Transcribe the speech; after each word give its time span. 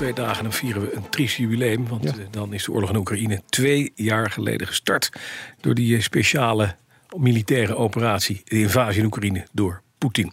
Twee 0.00 0.12
dagen 0.12 0.36
en 0.36 0.42
dan 0.42 0.52
vieren 0.52 0.82
we 0.82 0.94
een 0.94 1.08
triest 1.08 1.36
jubileum. 1.36 1.88
Want 1.88 2.04
eh, 2.04 2.12
dan 2.30 2.52
is 2.52 2.64
de 2.64 2.72
oorlog 2.72 2.90
in 2.90 2.96
Oekraïne 2.96 3.42
twee 3.48 3.92
jaar 3.94 4.30
geleden 4.30 4.66
gestart. 4.66 5.10
Door 5.60 5.74
die 5.74 5.96
eh, 5.96 6.02
speciale 6.02 6.76
militaire 7.16 7.76
operatie, 7.76 8.40
de 8.44 8.60
invasie 8.60 9.00
in 9.00 9.06
Oekraïne 9.06 9.46
door 9.52 9.82
Poetin. 10.00 10.32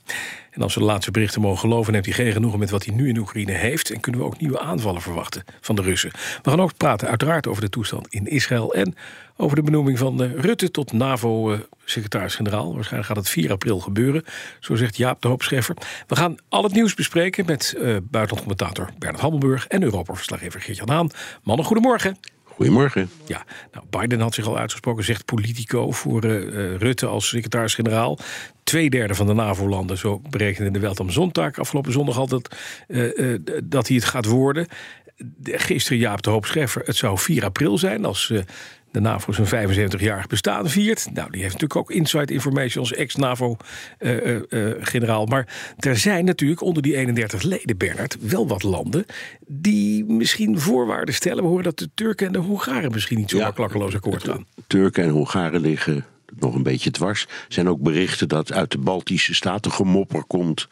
En 0.51 0.61
als 0.61 0.73
we 0.73 0.79
de 0.79 0.85
laatste 0.85 1.11
berichten 1.11 1.41
mogen 1.41 1.59
geloven, 1.59 1.93
neemt 1.93 2.05
hij 2.05 2.13
geen 2.13 2.31
genoegen 2.31 2.59
met 2.59 2.69
wat 2.69 2.85
hij 2.85 2.95
nu 2.95 3.07
in 3.07 3.17
Oekraïne 3.17 3.51
heeft. 3.51 3.91
En 3.91 3.99
kunnen 3.99 4.21
we 4.21 4.27
ook 4.27 4.39
nieuwe 4.39 4.59
aanvallen 4.59 5.01
verwachten 5.01 5.43
van 5.61 5.75
de 5.75 5.81
Russen. 5.81 6.11
We 6.41 6.49
gaan 6.49 6.61
ook 6.61 6.77
praten, 6.77 7.07
uiteraard, 7.07 7.47
over 7.47 7.61
de 7.61 7.69
toestand 7.69 8.07
in 8.07 8.27
Israël. 8.27 8.73
En 8.73 8.95
over 9.37 9.55
de 9.55 9.63
benoeming 9.63 9.97
van 9.97 10.23
eh, 10.23 10.33
Rutte 10.33 10.71
tot 10.71 10.91
NAVO-secretaris-generaal. 10.91 12.73
Waarschijnlijk 12.73 13.07
gaat 13.07 13.17
het 13.17 13.29
4 13.29 13.51
april 13.51 13.79
gebeuren, 13.79 14.23
zo 14.59 14.75
zegt 14.75 14.97
Jaap 14.97 15.21
de 15.21 15.27
Hoopscheffer. 15.27 15.75
We 16.07 16.15
gaan 16.15 16.37
al 16.49 16.63
het 16.63 16.73
nieuws 16.73 16.93
bespreken 16.93 17.45
met 17.45 17.73
uh, 17.75 17.81
buitenlandcommentator 17.83 18.89
Bernard 18.97 19.21
Hammelburg 19.21 19.67
en 19.67 19.83
Europa-verslaggever 19.83 20.61
Geert-Jan 20.61 20.89
Haan. 20.89 21.09
Mannen, 21.43 21.65
goedemorgen. 21.65 22.17
Goedemorgen. 22.57 23.09
Ja, 23.25 23.45
nou, 23.71 23.85
Biden 23.89 24.19
had 24.19 24.33
zich 24.33 24.47
al 24.47 24.57
uitgesproken, 24.57 25.03
zegt 25.03 25.25
Politico 25.25 25.91
voor 25.91 26.25
uh, 26.25 26.75
Rutte 26.75 27.05
als 27.05 27.27
secretaris-generaal. 27.27 28.17
Tweederde 28.63 29.15
van 29.15 29.27
de 29.27 29.33
NAVO-landen, 29.33 29.97
zo 29.97 30.21
berekende 30.29 30.71
de 30.71 30.79
Welt 30.79 30.99
am 30.99 31.09
Zondag 31.09 31.59
afgelopen 31.59 31.91
zondag 31.91 32.17
altijd, 32.17 32.57
uh, 32.87 33.17
uh, 33.17 33.39
dat 33.63 33.87
hij 33.87 33.95
het 33.95 34.05
gaat 34.05 34.25
worden. 34.25 34.67
Gisteren 35.43 35.97
Jaap 35.97 36.21
de 36.21 36.29
Hoop 36.29 36.45
Scheffer, 36.45 36.81
het 36.85 36.95
zou 36.95 37.17
4 37.17 37.43
april 37.43 37.77
zijn 37.77 38.05
als 38.05 38.31
de 38.91 38.99
NAVO 38.99 39.31
zijn 39.31 39.69
75-jarig 39.69 40.27
bestaan 40.27 40.69
viert. 40.69 41.07
Nou, 41.13 41.31
die 41.31 41.41
heeft 41.41 41.53
natuurlijk 41.53 41.79
ook 41.79 41.91
inside 41.91 42.33
information 42.33 42.83
als 42.83 42.93
ex-NAVO-generaal. 42.93 45.21
Uh, 45.21 45.25
uh, 45.25 45.29
maar 45.29 45.47
er 45.77 45.97
zijn 45.97 46.25
natuurlijk 46.25 46.61
onder 46.61 46.83
die 46.83 46.95
31 46.95 47.41
leden, 47.41 47.77
Bernard, 47.77 48.17
wel 48.19 48.47
wat 48.47 48.63
landen 48.63 49.05
die 49.47 50.05
misschien 50.05 50.59
voorwaarden 50.59 51.13
stellen. 51.13 51.43
We 51.43 51.49
horen 51.49 51.63
dat 51.63 51.79
de 51.79 51.89
Turken 51.93 52.27
en 52.27 52.33
de 52.33 52.39
Hongaren 52.39 52.91
misschien 52.91 53.17
niet 53.17 53.29
zo 53.29 53.37
ja, 53.37 53.51
klakkeloos 53.51 53.95
akkoord 53.95 54.23
gaan. 54.23 54.45
Turken 54.67 55.03
en 55.03 55.09
Hongaren 55.09 55.61
liggen 55.61 56.05
nog 56.39 56.55
een 56.55 56.63
beetje 56.63 56.91
dwars. 56.91 57.23
Er 57.23 57.29
zijn 57.47 57.69
ook 57.69 57.79
berichten 57.79 58.27
dat 58.27 58.53
uit 58.53 58.71
de 58.71 58.77
Baltische 58.77 59.35
Staten 59.35 59.71
gemopper 59.71 60.23
komt 60.23 60.67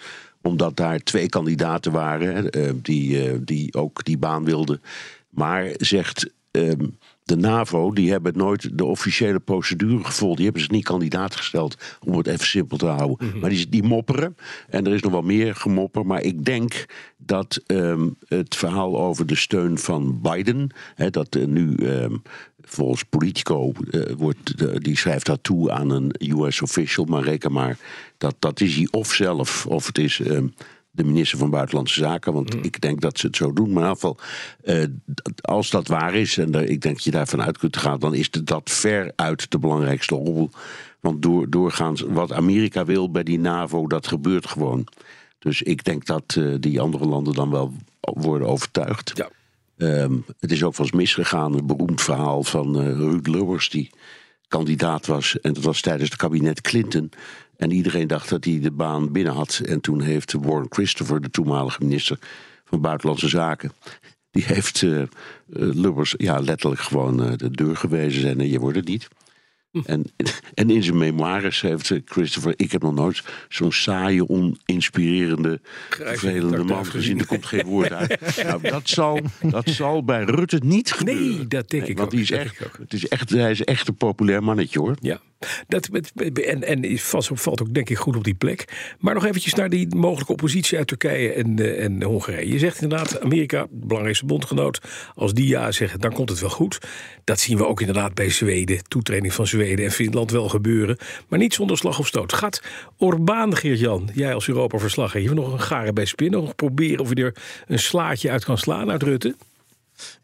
omdat 0.45 0.77
daar 0.77 0.99
twee 0.99 1.29
kandidaten 1.29 1.91
waren 1.91 2.57
uh, 2.57 2.71
die, 2.75 3.43
die 3.43 3.73
ook 3.73 4.03
die 4.03 4.17
baan 4.17 4.45
wilden. 4.45 4.81
Maar 5.29 5.71
zegt 5.77 6.29
um, 6.51 6.97
de 7.25 7.35
NAVO, 7.35 7.91
die 7.91 8.11
hebben 8.11 8.37
nooit 8.37 8.77
de 8.77 8.85
officiële 8.85 9.39
procedure 9.39 10.03
gevolgd. 10.03 10.35
Die 10.35 10.45
hebben 10.45 10.63
ze 10.63 10.71
niet 10.71 10.83
kandidaat 10.83 11.35
gesteld, 11.35 11.77
om 12.03 12.17
het 12.17 12.27
even 12.27 12.45
simpel 12.45 12.77
te 12.77 12.85
houden. 12.85 13.25
Mm 13.25 13.31
-hmm. 13.31 13.39
Maar 13.39 13.49
die, 13.49 13.69
die, 13.69 13.83
mopperen. 13.83 14.35
En 14.69 14.85
er 14.85 14.93
is 14.93 15.01
nog 15.01 15.11
wel 15.11 15.21
meer 15.21 15.55
gemopper. 15.55 16.05
Maar 16.05 16.21
ik 16.21 16.45
denk 16.45 16.85
dat 17.17 17.63
um, 17.67 18.15
het 18.27 18.55
verhaal 18.55 18.99
over 18.99 19.25
de 19.25 19.35
steun 19.35 19.77
van 19.77 20.21
Biden... 20.21 20.69
Hè, 20.95 21.09
dat 21.09 21.35
uh, 21.35 21.45
nu 21.45 21.75
um, 21.77 22.21
volgens 22.61 23.03
Politico 23.03 23.71
uh, 23.91 24.03
wordt, 24.17 24.61
uh, 24.61 24.75
die 24.77 24.97
schrijft 24.97 25.25
dat 25.25 25.43
toe 25.43 25.71
aan 25.71 25.89
een 25.89 26.15
US 26.19 26.61
official... 26.61 27.05
maar 27.05 27.23
reken 27.23 27.51
maar, 27.51 27.77
dat, 28.17 28.35
dat 28.39 28.61
is 28.61 28.75
hij 28.75 28.87
of 28.91 29.13
zelf, 29.13 29.65
of 29.65 29.87
het 29.87 29.97
is... 29.97 30.19
Um, 30.19 30.53
de 30.95 31.03
minister 31.03 31.37
van 31.37 31.49
Buitenlandse 31.49 31.99
Zaken. 31.99 32.33
Want 32.33 32.55
mm. 32.55 32.63
ik 32.63 32.81
denk 32.81 33.01
dat 33.01 33.19
ze 33.19 33.27
het 33.27 33.35
zo 33.35 33.53
doen. 33.53 33.73
Maar 33.73 33.83
in 33.83 33.89
ieder 33.89 33.95
geval, 33.95 34.17
uh, 34.63 34.85
als 35.41 35.69
dat 35.69 35.87
waar 35.87 36.15
is, 36.15 36.37
en 36.37 36.53
ik 36.69 36.81
denk 36.81 36.95
dat 36.95 37.03
je 37.03 37.11
daarvan 37.11 37.41
uit 37.41 37.57
kunt 37.57 37.77
gaan, 37.77 37.99
dan 37.99 38.13
is 38.13 38.31
dat 38.31 38.69
ver 38.69 39.11
uit 39.15 39.51
de 39.51 39.59
belangrijkste 39.59 40.15
rol. 40.15 40.49
Want 40.99 41.21
door, 41.21 41.49
doorgaans, 41.49 42.01
wat 42.01 42.31
Amerika 42.31 42.85
wil 42.85 43.11
bij 43.11 43.23
die 43.23 43.39
NAVO, 43.39 43.87
dat 43.87 44.07
gebeurt 44.07 44.47
gewoon. 44.47 44.87
Dus 45.39 45.61
ik 45.61 45.83
denk 45.83 46.05
dat 46.05 46.35
uh, 46.37 46.55
die 46.59 46.81
andere 46.81 47.05
landen 47.05 47.33
dan 47.33 47.49
wel 47.49 47.73
worden 47.99 48.47
overtuigd. 48.47 49.11
Ja. 49.15 49.29
Um, 49.77 50.25
het 50.39 50.51
is 50.51 50.63
ook 50.63 50.75
wel 50.75 50.85
eens 50.85 50.95
misgegaan, 50.95 51.53
een 51.53 51.65
beroemd 51.65 52.01
verhaal 52.01 52.43
van 52.43 52.77
Ruud 52.77 53.27
Lubbers, 53.27 53.69
die 53.69 53.89
kandidaat 54.47 55.05
was. 55.05 55.39
En 55.39 55.53
dat 55.53 55.63
was 55.63 55.81
tijdens 55.81 56.09
het 56.09 56.19
kabinet 56.19 56.61
Clinton. 56.61 57.11
En 57.57 57.71
iedereen 57.71 58.07
dacht 58.07 58.29
dat 58.29 58.43
hij 58.43 58.59
de 58.59 58.71
baan 58.71 59.11
binnen 59.11 59.33
had. 59.33 59.61
En 59.65 59.81
toen 59.81 60.01
heeft 60.01 60.33
Warren 60.33 60.67
Christopher, 60.69 61.21
de 61.21 61.29
toenmalige 61.29 61.83
minister 61.83 62.19
van 62.65 62.81
Buitenlandse 62.81 63.27
Zaken. 63.27 63.71
Die 64.31 64.43
heeft 64.43 64.81
uh, 64.81 65.03
Lubbers 65.47 66.13
ja, 66.17 66.39
letterlijk 66.39 66.81
gewoon 66.81 67.23
uh, 67.25 67.31
de 67.37 67.51
deur 67.51 67.75
gewezen. 67.75 68.39
En 68.39 68.49
je 68.49 68.59
wordt 68.59 68.77
het 68.77 68.87
niet. 68.87 69.07
En, 69.85 70.05
en 70.53 70.69
in 70.69 70.83
zijn 70.83 70.97
memoires 70.97 71.61
heeft 71.61 71.93
Christopher, 72.05 72.53
ik 72.55 72.71
heb 72.71 72.81
nog 72.81 72.93
nooit 72.93 73.23
zo'n 73.49 73.71
saaie, 73.71 74.29
oninspirerende, 74.29 75.59
vervelende 75.89 76.63
man 76.63 76.85
gezien. 76.85 77.19
Er 77.19 77.25
komt 77.25 77.45
geen 77.45 77.65
woord 77.65 77.91
uit. 77.91 78.19
nou, 78.43 78.61
dat, 78.61 78.89
zal, 78.89 79.19
dat 79.41 79.69
zal 79.69 80.03
bij 80.03 80.23
Rutte 80.23 80.61
niet 80.63 80.91
gebeuren. 80.91 81.37
Nee, 81.37 81.47
dat 81.47 81.69
denk 81.69 81.83
nee, 81.83 81.91
ik 81.91 81.97
want 81.97 82.07
ook. 82.07 82.15
Die 82.15 82.21
is 82.21 82.31
echt, 82.31 82.59
het 82.77 82.93
is 82.93 83.07
echt, 83.07 83.29
hij 83.29 83.51
is 83.51 83.63
echt 83.63 83.87
een 83.87 83.95
populair 83.95 84.43
mannetje 84.43 84.79
hoor. 84.79 84.95
Ja. 85.01 85.21
Dat, 85.67 85.89
en 86.33 86.63
en 86.63 86.97
valt, 86.97 87.29
valt 87.33 87.61
ook 87.61 87.73
denk 87.73 87.89
ik 87.89 87.97
goed 87.97 88.15
op 88.15 88.23
die 88.23 88.33
plek. 88.33 88.93
Maar 88.99 89.13
nog 89.13 89.25
eventjes 89.25 89.53
naar 89.53 89.69
die 89.69 89.95
mogelijke 89.95 90.31
oppositie 90.31 90.77
uit 90.77 90.87
Turkije 90.87 91.33
en, 91.33 91.77
en 91.77 92.03
Hongarije. 92.03 92.51
Je 92.51 92.59
zegt 92.59 92.81
inderdaad, 92.81 93.21
Amerika, 93.21 93.67
belangrijkste 93.69 94.25
bondgenoot. 94.25 94.81
Als 95.15 95.33
die 95.33 95.47
ja 95.47 95.71
zeggen, 95.71 95.99
dan 95.99 96.13
komt 96.13 96.29
het 96.29 96.39
wel 96.39 96.49
goed. 96.49 96.79
Dat 97.23 97.39
zien 97.39 97.57
we 97.57 97.65
ook 97.65 97.79
inderdaad 97.79 98.13
bij 98.13 98.29
Zweden. 98.29 98.83
Toetreding 98.87 99.33
van 99.33 99.47
Zweden 99.47 99.85
en 99.85 99.91
Finland 99.91 100.31
wel 100.31 100.49
gebeuren. 100.49 100.97
Maar 101.27 101.39
niet 101.39 101.53
zonder 101.53 101.77
slag 101.77 101.99
of 101.99 102.07
stoot. 102.07 102.33
Gaat 102.33 102.61
Orbán, 102.97 103.55
Geert-Jan, 103.55 104.09
jij 104.13 104.33
als 104.33 104.47
Europa-verslaggever... 104.47 105.35
nog 105.35 105.53
een 105.53 105.61
garen 105.61 105.93
bij 105.93 106.05
spinnen? 106.05 106.41
Nog 106.41 106.55
proberen 106.55 106.99
of 106.99 107.09
je 107.09 107.23
er 107.23 107.35
een 107.67 107.79
slaatje 107.79 108.31
uit 108.31 108.45
kan 108.45 108.57
slaan 108.57 108.91
uit 108.91 109.03
Rutte? 109.03 109.35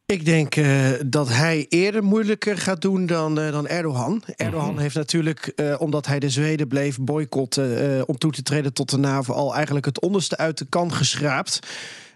Ik 0.05 0.25
denk 0.25 0.55
uh, 0.55 0.89
dat 1.05 1.29
hij 1.29 1.65
eerder 1.69 2.03
moeilijker 2.03 2.57
gaat 2.57 2.81
doen 2.81 3.05
dan, 3.05 3.39
uh, 3.39 3.51
dan 3.51 3.67
Erdogan. 3.67 4.23
Erdogan 4.35 4.65
mm 4.65 4.71
-hmm. 4.71 4.81
heeft 4.81 4.95
natuurlijk, 4.95 5.51
uh, 5.55 5.75
omdat 5.77 6.05
hij 6.05 6.19
de 6.19 6.29
Zweden 6.29 6.67
bleef 6.67 6.99
boycotten 6.99 8.07
om 8.07 8.17
toe 8.17 8.31
te 8.31 8.43
treden 8.43 8.73
tot 8.73 8.89
de 8.89 8.97
NAVO, 8.97 9.33
al 9.33 9.55
eigenlijk 9.55 9.85
het 9.85 10.01
onderste 10.01 10.37
uit 10.37 10.57
de 10.57 10.65
kan 10.69 10.93
geschraapt. 10.93 11.59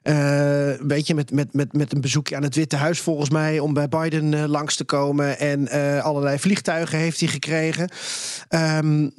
Uh, 0.03 0.77
een 0.79 0.87
beetje 0.87 1.15
met, 1.15 1.31
met, 1.31 1.53
met, 1.53 1.73
met 1.73 1.93
een 1.93 2.01
bezoekje 2.01 2.35
aan 2.35 2.43
het 2.43 2.55
Witte 2.55 2.75
Huis, 2.75 2.99
volgens 2.99 3.29
mij, 3.29 3.59
om 3.59 3.73
bij 3.73 3.87
Biden 3.87 4.31
uh, 4.31 4.43
langs 4.43 4.75
te 4.75 4.83
komen. 4.83 5.39
En 5.39 5.61
uh, 5.61 6.03
allerlei 6.03 6.39
vliegtuigen 6.39 6.97
heeft 6.97 7.19
hij 7.19 7.29
gekregen. 7.29 7.89
Um, 8.49 9.13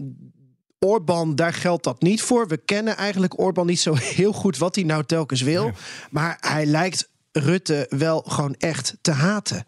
Orbán, 0.79 1.35
daar 1.35 1.53
geldt 1.53 1.85
dat 1.85 2.03
niet 2.03 2.23
voor. 2.23 2.49
We 2.49 2.57
kennen 2.57 2.97
eigenlijk 2.97 3.39
Orbán 3.39 3.67
niet 3.67 3.81
zo 3.81 3.95
heel 4.19 4.33
goed 4.33 4.59
wat 4.59 4.75
hij 4.75 4.85
nou 4.85 5.05
telkens 5.05 5.43
wil. 5.43 5.71
Maar 6.11 6.37
hij 6.41 6.67
lijkt 6.67 7.09
Rutte 7.39 7.87
wel 7.89 8.23
gewoon 8.27 8.55
echt 8.59 8.97
te 9.01 9.11
haten. 9.11 9.65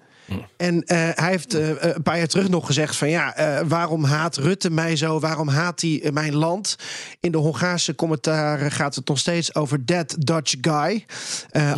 En 0.56 0.74
uh, 0.74 0.82
hij 1.14 1.30
heeft 1.30 1.54
uh, 1.54 1.68
een 1.78 2.02
paar 2.02 2.18
jaar 2.18 2.26
terug 2.26 2.48
nog 2.48 2.66
gezegd 2.66 2.96
van 2.96 3.10
ja, 3.10 3.34
waarom 3.66 4.04
haat 4.04 4.36
Rutte 4.36 4.70
mij 4.70 4.96
zo? 4.96 5.20
Waarom 5.20 5.48
haat 5.48 5.80
hij 5.80 6.10
mijn 6.12 6.34
land? 6.34 6.76
In 7.20 7.32
de 7.32 7.38
Hongaarse 7.38 7.94
commentaren 7.94 8.70
gaat 8.70 8.94
het 8.94 9.08
nog 9.08 9.18
steeds 9.18 9.54
over 9.54 9.84
that 9.84 10.16
Dutch 10.18 10.54
guy. 10.60 11.04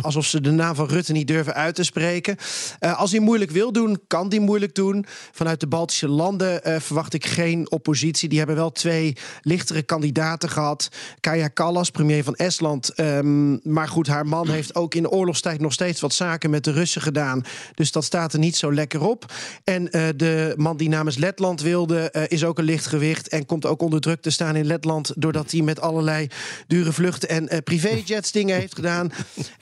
alsof 0.01 0.25
ze 0.25 0.41
de 0.41 0.51
naam 0.51 0.75
van 0.75 0.87
Rutte 0.87 1.11
niet 1.11 1.27
durven 1.27 1.53
uit 1.53 1.75
te 1.75 1.83
spreken. 1.83 2.37
als 2.79 3.11
hij 3.11 3.19
moeilijk 3.19 3.51
wil 3.51 3.71
doen, 3.71 3.99
kan 4.07 4.27
hij 4.29 4.39
moeilijk 4.39 4.75
doen. 4.75 5.05
Vanuit 5.31 5.59
de 5.59 5.67
Baltische 5.67 6.07
landen 6.07 6.81
verwacht 6.81 7.13
ik 7.13 7.25
geen 7.25 7.71
oppositie. 7.71 8.29
Die 8.29 8.37
hebben 8.37 8.55
wel 8.55 8.71
twee 8.71 9.15
lichtere 9.41 9.81
kandidaten 9.81 10.49
gehad. 10.49 10.89
Kaja 11.19 11.47
Kallas, 11.47 11.89
premier 11.89 12.23
van 12.23 12.35
Estland. 12.35 12.99
Um, 12.99 13.59
maar 13.63 13.87
goed, 13.87 14.07
haar 14.07 14.25
man 14.25 14.49
heeft 14.49 14.75
ook 14.75 14.95
in 14.95 15.01
de 15.01 15.09
oorlogstijd 15.09 15.59
nog 15.59 15.73
steeds 15.73 16.01
wat 16.01 16.13
zaken 16.13 16.49
met 16.49 16.63
de 16.63 16.71
Russen 16.71 17.01
gedaan. 17.01 17.43
Dus 17.75 17.91
dat 17.91 18.03
staat 18.03 18.33
er 18.33 18.39
niet 18.41 18.55
zo 18.55 18.73
lekker 18.73 19.01
op. 19.01 19.33
En 19.63 19.85
de 20.15 20.53
man 20.57 20.77
die 20.77 20.89
namens 20.89 21.17
Letland 21.17 21.61
wilde, 21.61 22.27
is 22.27 22.43
ook 22.43 22.57
een 22.57 22.65
lichtgewicht. 22.65 23.27
En 23.27 23.45
komt 23.45 23.65
ook 23.65 23.81
onder 23.81 24.01
druk 24.01 24.21
te 24.21 24.29
staan 24.29 24.55
in 24.55 24.65
Letland. 24.65 25.13
Doordat 25.15 25.51
hij 25.51 25.61
met 25.61 25.81
allerlei 25.81 26.27
dure 26.67 26.91
vluchten 26.91 27.29
en 27.29 27.63
privéjets 27.63 28.31
dingen 28.31 28.55
heeft 28.55 28.75
gedaan. 28.75 29.11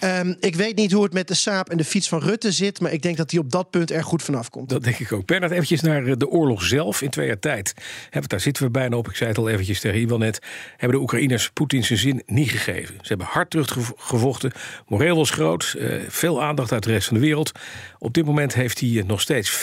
Um, 0.04 0.36
ik 0.50 0.56
weet 0.56 0.76
niet 0.76 0.92
hoe 0.92 1.04
het 1.04 1.14
met 1.14 1.28
de 1.28 1.34
saap 1.34 1.70
en 1.70 1.78
de 1.78 1.84
fiets 1.84 2.10
van 2.10 2.20
Rutte 2.20 2.52
zit. 2.52 2.80
Maar 2.80 2.92
ik 2.92 3.02
denk 3.02 3.18
dat 3.18 3.31
hij 3.31 3.40
op 3.40 3.52
dat 3.52 3.70
punt 3.70 3.92
er 3.92 4.04
goed 4.04 4.24
vanaf 4.24 4.50
komt. 4.50 4.70
Dat 4.70 4.84
denk 4.84 5.00
ik 5.00 5.12
ook. 5.12 5.26
Bernard, 5.26 5.52
eventjes 5.52 5.81
naar 5.81 6.18
de 6.18 6.30
oorlog 6.30 6.64
zelf 6.64 7.02
in 7.02 7.10
twee 7.10 7.28
jaar 7.28 7.40
tijd. 7.40 7.74
Daar 8.28 8.40
zitten 8.40 8.64
we 8.64 8.70
bijna 8.70 8.98
op. 8.98 9.08
Ik 9.08 9.16
zei 9.16 9.30
het 9.30 9.38
al 9.38 9.50
eventjes 9.50 9.80
tegen 9.80 10.00
Iwan 10.00 10.20
net. 10.20 10.40
Hebben 10.78 10.98
de 10.98 11.04
Oekraïners 11.04 11.50
Poetin 11.50 11.84
zijn 11.84 12.00
zin 12.00 12.24
niet 12.26 12.50
gegeven. 12.50 12.96
Ze 13.02 13.08
hebben 13.08 13.28
hard 13.28 13.50
teruggevochten. 13.50 14.52
Moreel 14.88 15.16
was 15.16 15.30
groot. 15.30 15.76
Veel 16.08 16.44
aandacht 16.44 16.72
uit 16.72 16.84
de 16.84 16.92
rest 16.92 17.08
van 17.08 17.18
de 17.18 17.24
wereld. 17.24 17.52
Op 18.00 18.13
dit 18.13 18.25
moment 18.25 18.54
heeft 18.54 18.80
hij 18.80 19.04
nog 19.07 19.22
steeds 19.22 19.56
15% 19.56 19.60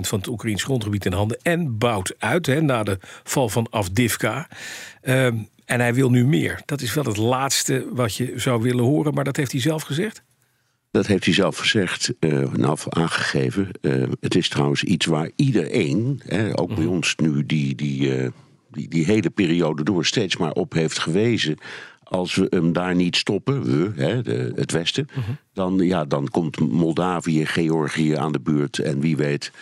van 0.00 0.18
het 0.18 0.28
Oekraïns 0.28 0.62
grondgebied 0.62 1.04
in 1.04 1.12
handen. 1.12 1.38
En 1.42 1.78
bouwt 1.78 2.14
uit 2.18 2.46
hè, 2.46 2.60
na 2.60 2.82
de 2.82 2.98
val 3.24 3.48
van 3.48 3.66
Avdivka. 3.70 4.48
Uh, 5.02 5.26
en 5.64 5.80
hij 5.80 5.94
wil 5.94 6.10
nu 6.10 6.26
meer. 6.26 6.62
Dat 6.64 6.80
is 6.80 6.94
wel 6.94 7.04
het 7.04 7.16
laatste 7.16 7.86
wat 7.92 8.14
je 8.14 8.32
zou 8.36 8.62
willen 8.62 8.84
horen. 8.84 9.14
Maar 9.14 9.24
dat 9.24 9.36
heeft 9.36 9.52
hij 9.52 9.60
zelf 9.60 9.82
gezegd? 9.82 10.22
Dat 10.90 11.06
heeft 11.06 11.24
hij 11.24 11.34
zelf 11.34 11.56
gezegd, 11.56 12.12
uh, 12.20 12.52
nou 12.52 12.78
aangegeven. 12.88 13.70
Uh, 13.80 14.04
het 14.20 14.34
is 14.34 14.48
trouwens 14.48 14.84
iets 14.84 15.06
waar 15.06 15.30
iedereen, 15.36 16.20
hè, 16.24 16.58
ook 16.58 16.74
bij 16.74 16.84
mhm. 16.84 16.94
ons 16.94 17.14
nu, 17.16 17.46
die, 17.46 17.74
die, 17.74 18.18
uh, 18.18 18.28
die, 18.70 18.88
die 18.88 19.04
hele 19.04 19.30
periode 19.30 19.82
door 19.82 20.06
steeds 20.06 20.36
maar 20.36 20.52
op 20.52 20.72
heeft 20.72 20.98
gewezen. 20.98 21.58
Als 22.08 22.34
we 22.34 22.46
hem 22.50 22.72
daar 22.72 22.94
niet 22.94 23.16
stoppen, 23.16 23.62
we, 23.62 24.02
hè, 24.02 24.22
de, 24.22 24.52
het 24.54 24.72
Westen, 24.72 25.08
mhm. 25.10 25.30
dan, 25.52 25.78
ja, 25.78 26.04
dan 26.04 26.28
komt 26.28 26.60
Moldavië, 26.60 27.46
Georgië 27.46 28.14
aan 28.14 28.32
de 28.32 28.40
beurt. 28.40 28.78
En 28.78 29.00
wie 29.00 29.16
weet 29.16 29.52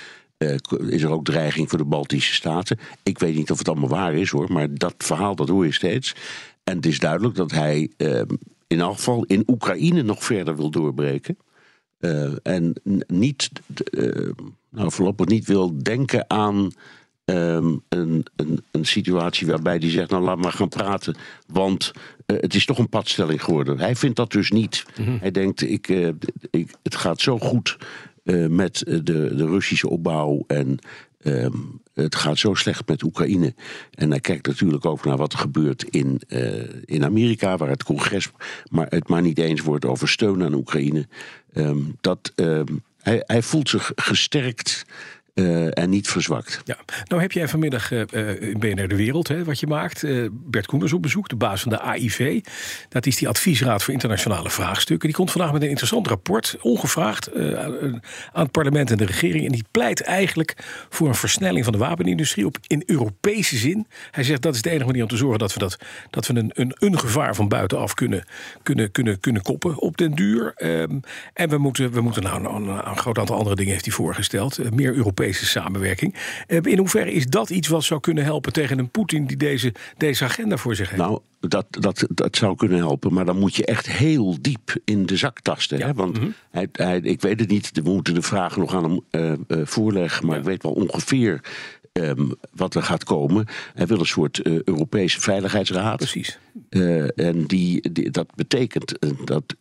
is 0.88 1.02
er 1.02 1.10
ook 1.10 1.24
dreiging 1.24 1.68
voor 1.68 1.78
de 1.78 1.84
Baltische 1.84 2.34
Staten. 2.34 2.78
Ik 3.02 3.18
weet 3.18 3.34
niet 3.34 3.50
of 3.50 3.58
het 3.58 3.68
allemaal 3.68 3.88
waar 3.88 4.14
is 4.14 4.30
hoor, 4.30 4.52
maar 4.52 4.74
dat 4.74 4.94
verhaal 4.98 5.34
dat 5.34 5.48
hoor 5.48 5.64
je 5.64 5.72
steeds. 5.72 6.14
En 6.64 6.76
het 6.76 6.86
is 6.86 6.98
duidelijk 6.98 7.34
dat 7.34 7.50
hij 7.50 7.90
in 8.66 8.80
elk 8.80 8.94
geval 8.94 9.24
in 9.24 9.42
Oekraïne 9.46 10.02
nog 10.02 10.24
verder 10.24 10.56
wil 10.56 10.70
doorbreken. 10.70 11.36
Uh, 12.00 12.32
en 12.42 12.80
niet, 13.06 13.50
nou 14.70 14.92
voorlopig 14.92 15.26
niet 15.26 15.46
wil 15.46 15.82
denken 15.82 16.30
aan 16.30 16.70
um, 17.30 17.82
een, 17.88 18.26
een, 18.36 18.62
een, 18.70 18.84
situatie 18.84 19.46
waarbij 19.46 19.76
hij 19.76 19.90
zegt: 19.90 20.10
Nou, 20.10 20.22
laat 20.24 20.38
maar 20.38 20.52
gaan 20.52 20.68
praten, 20.68 21.16
want 21.46 21.92
uh, 22.26 22.40
het 22.40 22.54
is 22.54 22.66
toch 22.66 22.78
een 22.78 22.88
padstelling 22.88 23.44
geworden. 23.44 23.78
Hij 23.78 23.96
vindt 23.96 24.16
dat 24.16 24.32
dus 24.32 24.50
niet. 24.50 24.84
Mm-hmm. 24.98 25.18
Hij 25.20 25.30
denkt: 25.30 25.62
ik, 25.62 25.88
ik, 26.50 26.74
Het 26.82 26.94
gaat 26.94 27.20
zo 27.20 27.38
goed 27.38 27.76
met 28.48 28.78
de, 28.78 29.02
de 29.34 29.46
Russische 29.46 29.88
opbouw 29.88 30.44
en 30.46 30.78
Um, 31.26 31.80
het 31.94 32.14
gaat 32.14 32.38
zo 32.38 32.54
slecht 32.54 32.88
met 32.88 33.02
Oekraïne. 33.02 33.54
En 33.90 34.10
hij 34.10 34.20
kijkt 34.20 34.46
natuurlijk 34.46 34.84
ook 34.84 35.04
naar 35.04 35.16
wat 35.16 35.32
er 35.32 35.38
gebeurt 35.38 35.82
in, 35.82 36.20
uh, 36.28 36.62
in 36.84 37.04
Amerika, 37.04 37.56
waar 37.56 37.68
het 37.68 37.84
congres 37.84 38.30
maar 38.70 38.86
het 38.88 39.08
maar 39.08 39.22
niet 39.22 39.38
eens 39.38 39.60
wordt 39.60 39.84
over 39.84 40.08
steun 40.08 40.42
aan 40.42 40.54
Oekraïne. 40.54 41.06
Um, 41.54 41.96
dat, 42.00 42.32
um, 42.36 42.82
hij, 43.00 43.22
hij 43.26 43.42
voelt 43.42 43.68
zich 43.68 43.92
gesterkt 43.94 44.86
uh, 45.36 45.78
en 45.78 45.90
niet 45.90 46.08
verzwakt. 46.08 46.60
Ja. 46.64 46.76
Nou 47.04 47.22
heb 47.22 47.32
jij 47.32 47.48
vanmiddag 47.48 47.90
uh, 47.90 48.02
in 48.40 48.58
BNR 48.58 48.88
De 48.88 48.96
Wereld, 48.96 49.28
hè, 49.28 49.44
wat 49.44 49.60
je 49.60 49.66
maakt, 49.66 50.04
Bert 50.30 50.66
Koenders 50.66 50.92
op 50.92 51.02
bezoek, 51.02 51.28
de 51.28 51.36
baas 51.36 51.62
van 51.62 51.70
de 51.70 51.80
AIV. 51.80 52.40
Dat 52.88 53.06
is 53.06 53.16
die 53.16 53.28
adviesraad 53.28 53.82
voor 53.82 53.92
internationale 53.92 54.50
vraagstukken. 54.50 55.08
Die 55.08 55.16
komt 55.16 55.30
vandaag 55.30 55.52
met 55.52 55.62
een 55.62 55.68
interessant 55.68 56.06
rapport, 56.06 56.56
ongevraagd, 56.60 57.34
aan 57.34 58.00
het 58.32 58.50
parlement 58.50 58.90
en 58.90 58.96
de 58.96 59.04
regering. 59.04 59.44
En 59.44 59.52
die 59.52 59.64
pleit 59.70 60.00
eigenlijk 60.00 60.56
voor 60.88 61.08
een 61.08 61.14
versnelling 61.14 61.64
van 61.64 61.72
de 61.72 61.78
wapenindustrie 61.78 62.46
op, 62.46 62.58
in 62.66 62.82
Europese 62.86 63.56
zin. 63.56 63.86
Hij 64.10 64.24
zegt 64.24 64.42
dat 64.42 64.54
is 64.54 64.62
de 64.62 64.70
enige 64.70 64.86
manier 64.86 65.02
om 65.02 65.08
te 65.08 65.16
zorgen 65.16 65.38
dat 65.38 65.52
we, 65.52 65.58
dat, 65.58 65.78
dat 66.10 66.26
we 66.26 66.34
een, 66.34 66.74
een, 66.78 66.98
gevaar 66.98 67.34
van 67.34 67.48
buitenaf 67.48 67.94
kunnen, 67.94 68.24
kunnen, 68.62 68.90
kunnen, 68.90 69.20
kunnen 69.20 69.42
koppen 69.42 69.78
op 69.78 69.96
den 69.96 70.14
duur. 70.14 70.52
Um, 70.56 71.00
en 71.32 71.48
we 71.48 71.58
moeten, 71.58 71.92
we 71.92 72.00
moeten 72.00 72.22
nou 72.22 72.44
een, 72.44 72.68
een, 72.68 72.98
groot 72.98 73.18
aantal 73.18 73.36
andere 73.36 73.56
dingen 73.56 73.72
heeft 73.72 73.84
hij 73.84 73.94
voorgesteld. 73.94 74.74
meer 74.74 74.94
Europese 74.94 75.25
samenwerking. 75.32 76.14
Eh, 76.46 76.58
in 76.62 76.78
hoeverre 76.78 77.12
is 77.12 77.26
dat 77.26 77.50
iets 77.50 77.68
wat 77.68 77.84
zou 77.84 78.00
kunnen 78.00 78.24
helpen 78.24 78.52
tegen 78.52 78.78
een 78.78 78.90
Poetin 78.90 79.26
die 79.26 79.36
deze, 79.36 79.74
deze 79.96 80.24
agenda 80.24 80.56
voor 80.56 80.74
zich 80.74 80.90
heeft? 80.90 81.02
Nou, 81.02 81.20
dat, 81.40 81.66
dat, 81.70 82.06
dat 82.08 82.36
zou 82.36 82.56
kunnen 82.56 82.78
helpen, 82.78 83.12
maar 83.12 83.24
dan 83.24 83.38
moet 83.38 83.56
je 83.56 83.64
echt 83.64 83.90
heel 83.90 84.36
diep 84.40 84.76
in 84.84 85.06
de 85.06 85.16
zak 85.16 85.40
tasten. 85.40 85.80
Hè? 85.80 85.94
Want 85.94 86.18
mhm. 86.18 86.28
hij, 86.50 86.68
hij, 86.72 86.98
ik 86.98 87.20
weet 87.20 87.40
het 87.40 87.48
niet, 87.48 87.70
we 87.72 87.90
moeten 87.90 88.14
de 88.14 88.22
vraag 88.22 88.56
nog 88.56 88.74
aan 88.74 89.02
hem 89.10 89.38
uh, 89.48 89.66
voorleggen, 89.66 90.26
maar 90.26 90.38
ik 90.38 90.44
weet 90.44 90.62
wel 90.62 90.72
ongeveer 90.72 91.40
Um, 91.92 92.34
wat 92.54 92.74
er 92.74 92.82
gaat 92.82 93.04
komen. 93.04 93.46
Hij 93.74 93.86
wil 93.86 93.98
een 93.98 94.06
soort 94.06 94.46
uh, 94.46 94.58
Europese 94.64 95.20
Veiligheidsraad. 95.20 95.96
Precies. 95.96 96.38
Uh, 96.70 97.18
en 97.18 97.46
die, 97.46 97.92
die, 97.92 98.10
dat 98.10 98.34
betekent 98.34 98.98
dat 99.24 99.54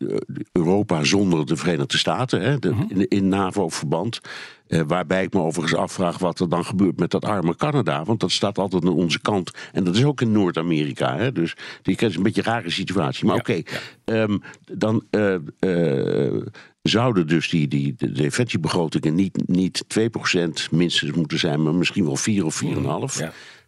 Europa 0.51 1.03
zonder 1.03 1.45
de 1.45 1.56
Verenigde 1.56 1.97
Staten, 1.97 2.41
hè, 2.41 2.59
de, 2.59 2.69
mhm. 2.69 2.83
in, 2.88 3.07
in 3.07 3.27
NAVO-verband, 3.27 4.21
uh, 4.67 4.81
waarbij 4.88 5.23
ik 5.23 5.33
me 5.33 5.39
overigens 5.39 5.79
afvraag 5.79 6.17
wat 6.17 6.39
er 6.39 6.50
dan 6.50 6.65
gebeurt 6.65 7.00
met 7.00 7.12
dat 7.12 7.25
arme 7.25 7.56
Canada. 7.56 8.03
Want 8.03 8.19
dat 8.19 8.31
staat 8.31 8.57
altijd 8.57 8.83
aan 8.83 8.94
onze 8.94 9.21
kant. 9.21 9.51
En 9.71 9.83
dat 9.83 9.95
is 9.95 10.03
ook 10.03 10.21
in 10.21 10.31
Noord-Amerika. 10.31 11.31
Dus 11.31 11.56
die 11.81 11.97
is 11.97 12.15
een 12.15 12.23
beetje 12.23 12.41
een 12.45 12.53
rare 12.53 12.69
situatie. 12.69 13.25
Maar 13.25 13.35
oké, 13.35 13.51
okay, 13.51 13.65
ja. 14.06 14.21
um, 14.21 14.41
dan 14.71 15.03
uh, 15.12 15.35
uh, 15.59 16.41
zouden 16.81 17.27
dus 17.27 17.50
die, 17.50 17.67
die 17.67 17.94
de 17.97 18.12
defensiebegrotingen 18.12 19.15
niet, 19.15 19.47
niet 19.47 19.83
2% 20.00 20.71
minstens 20.71 21.12
moeten 21.12 21.39
zijn, 21.39 21.63
maar 21.63 21.75
misschien 21.75 22.06
wel 22.06 22.15
4 22.15 22.45
of 22.45 22.62
4,5%. 22.63 22.69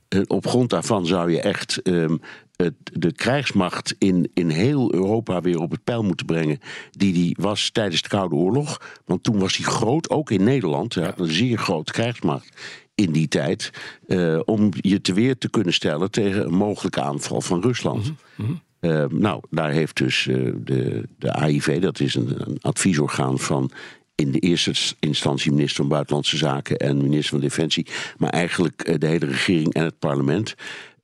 Ja. 0.09 0.23
op 0.27 0.47
grond 0.47 0.69
daarvan 0.69 1.05
zou 1.05 1.31
je 1.31 1.41
echt 1.41 1.79
um, 1.83 2.21
het, 2.57 2.73
de 2.93 3.13
krijgsmacht 3.13 3.95
in, 3.97 4.31
in 4.33 4.49
heel 4.49 4.93
Europa 4.93 5.41
weer 5.41 5.59
op 5.59 5.71
het 5.71 5.83
peil 5.83 6.03
moeten 6.03 6.25
brengen. 6.25 6.59
die 6.91 7.13
die 7.13 7.37
was 7.39 7.69
tijdens 7.69 8.01
de 8.01 8.09
Koude 8.09 8.35
Oorlog. 8.35 8.99
Want 9.05 9.23
toen 9.23 9.39
was 9.39 9.57
hij 9.57 9.65
groot, 9.65 10.09
ook 10.09 10.31
in 10.31 10.43
Nederland. 10.43 10.95
Hij 10.95 11.05
had 11.05 11.19
een 11.19 11.31
zeer 11.31 11.57
grote 11.57 11.91
krijgsmacht 11.91 12.49
in 12.95 13.11
die 13.11 13.27
tijd. 13.27 13.71
Uh, 14.07 14.39
om 14.45 14.69
je 14.71 15.01
te 15.01 15.13
weer 15.13 15.37
te 15.37 15.49
kunnen 15.49 15.73
stellen 15.73 16.11
tegen 16.11 16.45
een 16.45 16.53
mogelijke 16.53 17.01
aanval 17.01 17.41
van 17.41 17.61
Rusland. 17.61 18.05
Mm 18.05 18.17
-hmm. 18.35 18.65
Uh, 18.81 19.05
nou, 19.09 19.41
daar 19.49 19.71
heeft 19.71 19.97
dus 19.97 20.25
uh, 20.25 20.53
de, 20.63 21.03
de 21.17 21.33
AIV, 21.33 21.79
dat 21.81 21.99
is 21.99 22.15
een, 22.15 22.49
een 22.49 22.57
adviesorgaan 22.61 23.39
van 23.39 23.71
in 24.15 24.31
de 24.31 24.39
eerste 24.39 24.73
instantie 24.99 25.51
minister 25.51 25.75
van 25.75 25.87
Buitenlandse 25.87 26.37
Zaken 26.37 26.77
en 26.77 26.97
minister 26.97 27.29
van 27.29 27.39
Defensie, 27.39 27.87
maar 28.17 28.29
eigenlijk 28.29 29.01
de 29.01 29.07
hele 29.07 29.25
regering 29.25 29.73
en 29.73 29.83
het 29.83 29.99
parlement. 29.99 30.55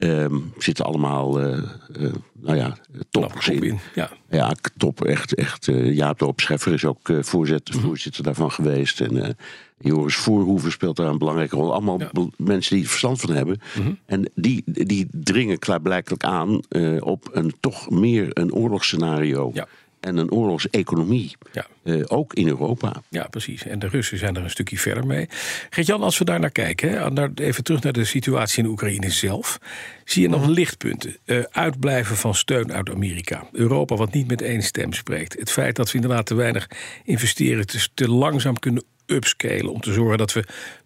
Um, 0.03 0.53
zitten 0.57 0.85
allemaal, 0.85 1.41
uh, 1.41 1.57
uh, 1.99 2.11
nou 2.33 2.57
ja, 2.57 2.77
toppers 3.09 3.49
in. 3.49 3.63
in. 3.63 3.79
Ja. 3.95 4.09
ja, 4.29 4.55
top. 4.77 5.03
Echt, 5.05 5.35
echt. 5.35 5.67
Uh, 5.67 5.95
Jaap 5.95 6.19
de 6.19 6.33
Scheffer 6.35 6.73
is 6.73 6.85
ook 6.85 7.13
voorzitter, 7.19 7.75
mm 7.75 7.81
voorzitter 7.81 8.23
daarvan 8.23 8.51
geweest. 8.51 9.01
En 9.01 9.37
Joris 9.79 10.15
Voorhoeven 10.15 10.71
speelt 10.71 10.95
daar 10.95 11.07
een 11.07 11.17
belangrijke 11.17 11.55
rol. 11.55 11.73
Allemaal 11.73 11.99
mensen 12.37 12.75
die 12.75 12.83
er 12.83 12.89
verstand 12.89 13.21
van 13.21 13.33
hebben. 13.33 13.61
-hmm. 13.73 13.99
En 14.05 14.31
die, 14.35 14.63
die 14.65 15.07
dringen 15.11 15.59
klaarblijkelijk 15.59 16.23
aan 16.23 16.59
op 16.99 17.29
een 17.31 17.53
toch 17.59 17.89
meer 17.89 18.29
een 18.33 18.53
oorlogsscenario. 18.53 19.51
Ja 19.53 19.67
en 20.03 20.17
een 20.17 20.31
oorlogseconomie. 20.31 21.35
Ja. 21.51 21.67
Uh, 21.83 22.03
ook 22.07 22.33
in 22.33 22.47
Europa. 22.47 23.01
Ja, 23.09 23.27
precies. 23.27 23.65
En 23.65 23.79
de 23.79 23.87
Russen 23.87 24.17
zijn 24.17 24.35
er 24.35 24.43
een 24.43 24.49
stukje 24.49 24.77
verder 24.77 25.05
mee. 25.05 25.27
Gert-Jan, 25.69 26.01
als 26.01 26.17
we 26.17 26.25
daar 26.25 26.39
naar 26.39 26.51
kijken, 26.51 26.89
hè, 26.89 27.29
even 27.35 27.63
terug 27.63 27.81
naar 27.81 27.93
de 27.93 28.05
situatie 28.05 28.63
in 28.63 28.69
Oekraïne 28.69 29.09
zelf. 29.09 29.59
Zie 30.05 30.21
je 30.21 30.29
nog 30.29 30.41
mhm. 30.41 30.51
lichtpunten? 30.51 31.17
Uh, 31.25 31.43
uitblijven 31.51 32.15
van 32.15 32.35
steun 32.35 32.73
uit 32.73 32.89
Amerika. 32.89 33.47
Europa 33.51 33.95
wat 33.95 34.13
niet 34.13 34.27
met 34.27 34.41
één 34.41 34.61
stem 34.61 34.93
spreekt. 34.93 35.39
Het 35.39 35.51
feit 35.51 35.75
dat 35.75 35.91
we 35.91 35.95
inderdaad 35.95 36.25
te 36.25 36.35
weinig 36.35 36.67
investeren, 37.03 37.65
te, 37.65 37.87
te 37.93 38.09
langzaam 38.09 38.59
kunnen 38.59 38.83
upscalen 39.05 39.71
om 39.71 39.81
te 39.81 39.93
zorgen 39.93 40.17
dat 40.17 40.33
we 40.33 40.43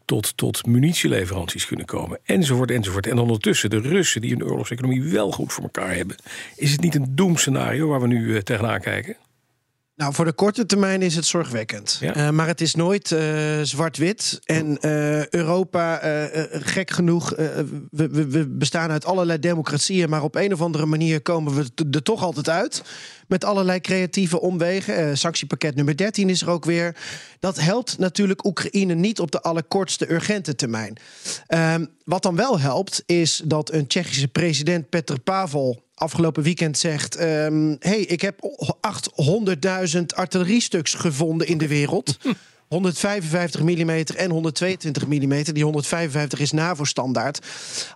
tot, 0.07 0.37
tot 0.37 0.65
munitieleveranties 0.65 1.65
kunnen 1.65 1.85
komen. 1.85 2.19
Enzovoort, 2.23 2.71
enzovoort. 2.71 3.07
En 3.07 3.17
ondertussen 3.17 3.69
de 3.69 3.79
Russen 3.79 4.21
die 4.21 4.31
hun 4.31 4.43
oorlogseconomie 4.43 5.03
wel 5.03 5.31
goed 5.31 5.53
voor 5.53 5.63
elkaar 5.63 5.95
hebben. 5.95 6.15
Is 6.55 6.71
het 6.71 6.81
niet 6.81 6.95
een 6.95 7.15
doemscenario 7.15 7.87
waar 7.87 8.01
we 8.01 8.07
nu 8.07 8.25
uh, 8.25 8.39
tegenaan 8.39 8.79
kijken? 8.79 9.15
Nou, 9.97 10.13
voor 10.13 10.25
de 10.25 10.33
korte 10.33 10.65
termijn 10.65 11.01
is 11.01 11.15
het 11.15 11.25
zorgwekkend. 11.25 11.97
Ja. 11.99 12.17
Uh, 12.17 12.29
maar 12.29 12.47
het 12.47 12.61
is 12.61 12.75
nooit 12.75 13.11
uh, 13.11 13.61
zwart-wit. 13.61 14.39
En 14.43 14.77
uh, 14.81 15.27
Europa, 15.27 15.99
gek 16.51 16.91
genoeg, 16.91 17.29
we, 17.29 17.79
we, 17.91 18.27
we, 18.27 18.47
bestaan 18.47 18.91
uit 18.91 19.05
allerlei 19.05 19.39
democratieën, 19.39 20.09
maar 20.09 20.23
op 20.23 20.35
een 20.35 20.53
of 20.53 20.61
andere 20.61 20.85
manier 20.85 21.21
komen 21.21 21.55
we 21.55 21.65
er 21.91 22.03
toch 22.03 22.23
altijd 22.23 22.49
uit. 22.49 22.81
Met 23.27 23.43
allerlei 23.43 23.81
creatieve 23.81 24.41
omwegen. 24.41 25.17
sanctiepakket 25.17 25.75
nummer 25.75 25.97
13 25.97 26.29
is 26.29 26.41
er 26.41 26.49
ook 26.49 26.65
weer. 26.65 26.95
Dat 27.39 27.59
helpt 27.59 27.97
natuurlijk 27.97 28.45
Oekraïne 28.45 28.93
niet 28.93 29.19
op 29.19 29.31
de 29.31 29.41
allerkortste 29.41 30.11
urgente 30.11 30.55
termijn. 30.55 30.97
Ehm, 31.47 31.85
wat 32.03 32.23
dan 32.23 32.35
wel 32.35 32.59
helpt, 32.59 33.03
is 33.05 33.41
dat 33.45 33.71
een 33.71 33.87
Tsjechische 33.87 34.27
president 34.27 34.89
Petr 34.89 35.19
Pavel 35.23 35.85
afgelopen 35.97 36.43
weekend 36.43 36.77
zegt: 36.77 37.21
um, 37.21 37.75
hey, 37.79 37.99
ik 37.99 38.21
heb 38.21 38.39
800.000 39.95 40.01
artilleriestuks 40.15 40.93
gevonden 40.93 41.47
in 41.47 41.57
de 41.57 41.67
wereld. 41.67 42.17
155 42.67 43.61
mm 43.61 43.89
en 43.89 44.31
122 44.31 45.07
mm. 45.07 45.43
Die 45.43 45.63
155 45.63 46.39
is 46.39 46.51
NAVO-standaard. 46.51 47.39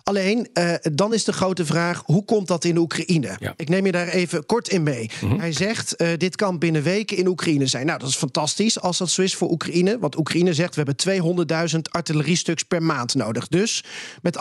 Alleen, 0.04 0.50
uh, 0.54 0.74
dan 0.82 1.14
is 1.14 1.24
de 1.24 1.34
grote 1.34 1.66
vraag: 1.66 2.04
hoe 2.06 2.26
komt 2.26 2.48
dat 2.48 2.64
in 2.64 2.78
Oekraïne? 2.78 3.36
Ja. 3.40 3.54
Ik 3.56 3.70
neem 3.70 3.86
je 3.86 3.92
daar 3.92 4.08
even 4.08 4.46
kort 4.46 4.70
in 4.70 4.84
mee. 4.84 5.10
Hij 5.38 5.52
zegt: 5.52 6.02
uh, 6.02 6.08
dit 6.18 6.36
kan 6.36 6.60
binnen 6.60 6.84
weken 6.84 7.18
in 7.18 7.28
Oekraïne 7.28 7.68
zijn. 7.68 7.86
Nou, 7.86 8.00
dat 8.00 8.10
is 8.10 8.16
fantastisch 8.16 8.80
als 8.80 8.98
dat 8.98 9.10
zo 9.10 9.22
is 9.22 9.36
voor 9.36 9.50
Oekraïne. 9.52 10.00
Want 10.00 10.18
Oekraïne 10.18 10.54
zegt: 10.54 10.76
we 10.76 10.84
hebben 10.86 11.48
200.000 11.74 11.80
artilleriestuks 11.92 12.64
per 12.64 12.84
maand 12.84 13.16
nodig. 13.16 13.48
Dus 13.48 13.84
met 14.22 14.38